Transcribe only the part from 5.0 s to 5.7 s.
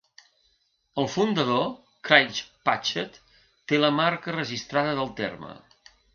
del terme.